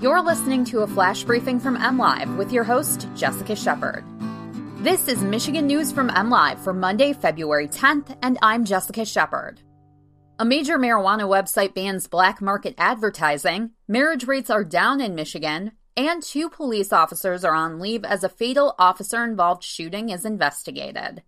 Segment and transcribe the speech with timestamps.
[0.00, 4.04] You're listening to a flash briefing from MLive with your host, Jessica Shepard.
[4.76, 9.60] This is Michigan News from MLive for Monday, February 10th, and I'm Jessica Shepard.
[10.38, 16.22] A major marijuana website bans black market advertising, marriage rates are down in Michigan, and
[16.22, 21.24] two police officers are on leave as a fatal officer involved shooting is investigated.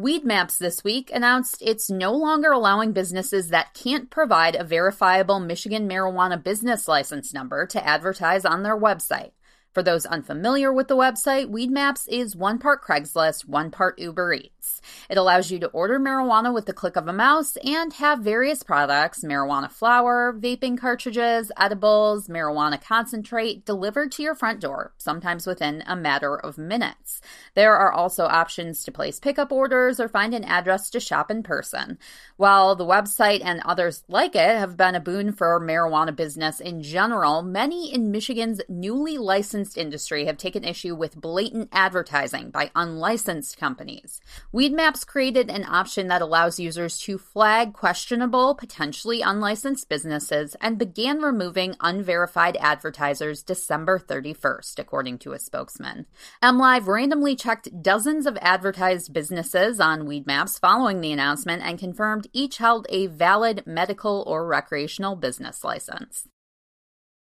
[0.00, 5.86] Weedmaps this week announced it's no longer allowing businesses that can't provide a verifiable Michigan
[5.86, 9.32] marijuana business license number to advertise on their website.
[9.72, 14.82] For those unfamiliar with the website, Weedmaps is one part Craigslist, one part Uber Eats.
[15.08, 18.62] It allows you to order marijuana with the click of a mouse and have various
[18.62, 25.82] products marijuana flower, vaping cartridges, edibles, marijuana concentrate delivered to your front door, sometimes within
[25.86, 27.22] a matter of minutes.
[27.54, 31.42] There are also options to place pickup orders or find an address to shop in
[31.42, 31.98] person.
[32.36, 36.82] While the website and others like it have been a boon for marijuana business in
[36.82, 42.72] general, many in Michigan's newly licensed licensed industry have taken issue with blatant advertising by
[42.74, 44.20] unlicensed companies.
[44.52, 51.20] Weedmaps created an option that allows users to flag questionable, potentially unlicensed businesses and began
[51.20, 56.06] removing unverified advertisers December 31st, according to a spokesman.
[56.42, 62.58] MLive randomly checked dozens of advertised businesses on Weedmaps following the announcement and confirmed each
[62.58, 66.26] held a valid medical or recreational business license.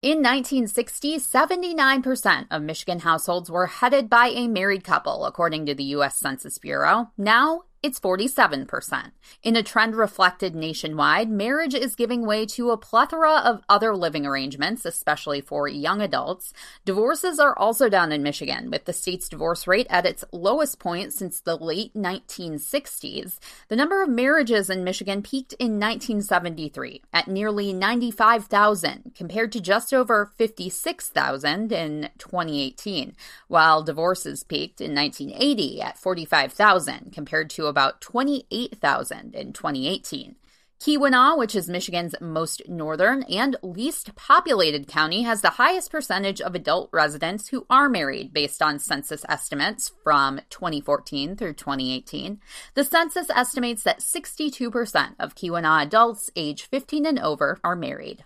[0.04, 5.86] In 1960, 79% of Michigan households were headed by a married couple, according to the
[5.96, 6.18] U.S.
[6.18, 7.12] Census Bureau.
[7.18, 9.12] Now, it's 47%.
[9.44, 14.26] In a trend reflected nationwide, marriage is giving way to a plethora of other living
[14.26, 16.54] arrangements, especially for young adults.
[16.86, 21.12] Divorces are also down in Michigan, with the state's divorce rate at its lowest point
[21.12, 23.38] since the late 1960s.
[23.68, 29.94] The number of marriages in Michigan peaked in 1973 at nearly 95,000, compared to just
[29.94, 33.14] over 56,000 in 2018,
[33.50, 40.36] while divorces peaked in 1980 at 45,000, compared to about 28,000 in 2018.
[40.80, 46.54] Keweenaw, which is Michigan's most northern and least populated county, has the highest percentage of
[46.56, 52.40] adult residents who are married based on census estimates from 2014 through 2018.
[52.76, 58.26] The census estimates that 62% of Keweenaw adults age 15 and over are married.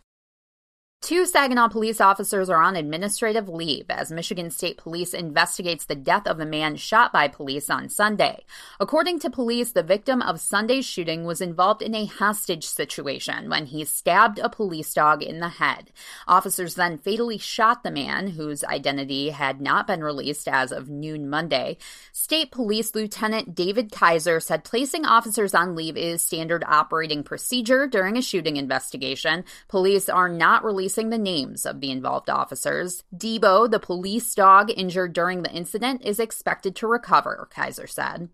[0.99, 6.25] Two Saginaw police officers are on administrative leave as Michigan State Police investigates the death
[6.25, 8.43] of a man shot by police on Sunday.
[8.79, 13.67] According to police, the victim of Sunday's shooting was involved in a hostage situation when
[13.67, 15.91] he stabbed a police dog in the head.
[16.27, 21.29] Officers then fatally shot the man, whose identity had not been released as of noon
[21.29, 21.77] Monday.
[22.11, 28.17] State Police Lieutenant David Kaiser said placing officers on leave is standard operating procedure during
[28.17, 29.45] a shooting investigation.
[29.67, 33.03] Police are not releasing releasing the names of the involved officers.
[33.13, 38.29] Debo, the police dog injured during the incident, is expected to recover, Kaiser said.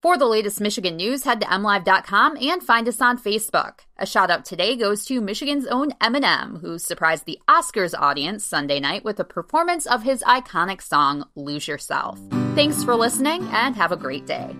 [0.00, 3.80] For the latest Michigan news, head to mlive.com and find us on Facebook.
[3.98, 8.80] A shout out today goes to Michigan's own Eminem, who surprised the Oscars audience Sunday
[8.80, 12.18] night with a performance of his iconic song, Lose Yourself.
[12.54, 14.56] Thanks for listening and have a great day.